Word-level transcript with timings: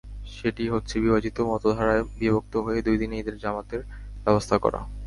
সেটি 0.35 0.63
হচ্ছে 0.67 0.95
বিভাজিত 0.99 1.37
মতধারায় 1.41 2.03
বিভক্ত 2.19 2.53
হয়ে 2.65 2.79
দুই 2.81 2.97
দিনে 2.97 3.15
ঈদের 3.21 3.35
জামাতের 3.37 3.81
ব্যবস্থা 4.25 4.55
করা। 4.57 4.79